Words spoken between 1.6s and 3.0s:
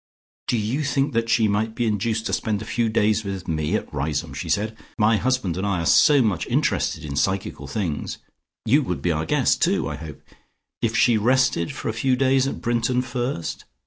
be induced to spend a few